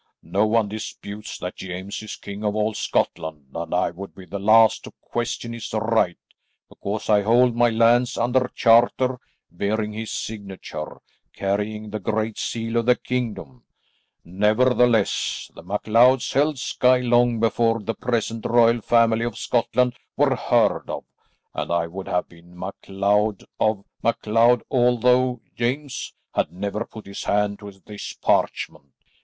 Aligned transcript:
No 0.23 0.47
one 0.47 0.67
disputes 0.67 1.37
that 1.37 1.57
James 1.57 2.01
is 2.01 2.15
king 2.15 2.43
of 2.43 2.55
all 2.55 2.73
Scotland, 2.73 3.49
and 3.53 3.71
I 3.71 3.91
would 3.91 4.15
be 4.15 4.25
the 4.25 4.39
last 4.39 4.83
to 4.85 4.93
question 4.99 5.53
his 5.53 5.71
right, 5.75 6.17
because 6.69 7.07
I 7.07 7.21
hold 7.21 7.55
my 7.55 7.69
lands 7.69 8.17
under 8.17 8.47
charter 8.55 9.19
bearing 9.51 9.93
his 9.93 10.11
signature, 10.11 11.01
carrying 11.35 11.91
the 11.91 11.99
Great 11.99 12.39
Seal 12.39 12.77
of 12.77 12.87
the 12.87 12.95
kingdom; 12.95 13.63
nevertheless, 14.25 15.51
the 15.53 15.61
MacLeods 15.61 16.33
held 16.33 16.57
Skye 16.57 17.01
long 17.01 17.39
before 17.39 17.79
the 17.79 17.93
present 17.93 18.43
royal 18.47 18.81
family 18.81 19.23
of 19.23 19.37
Scotland 19.37 19.93
were 20.17 20.35
heard 20.35 20.89
of, 20.89 21.03
and 21.53 21.71
I 21.71 21.85
would 21.85 22.07
have 22.07 22.27
been 22.27 22.57
MacLeod 22.57 23.43
of 23.59 23.85
MacLeod 24.01 24.63
although 24.71 25.41
James 25.55 26.15
had 26.33 26.51
never 26.51 26.85
put 26.85 27.05
his 27.05 27.25
hand 27.25 27.59
to 27.59 27.69
this 27.85 28.13
parchment. 28.13 28.93